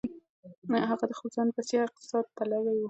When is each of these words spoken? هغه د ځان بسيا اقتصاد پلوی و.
هغه 0.89 1.05
د 1.09 1.11
ځان 1.35 1.47
بسيا 1.55 1.81
اقتصاد 1.85 2.25
پلوی 2.35 2.75
و. 2.77 2.79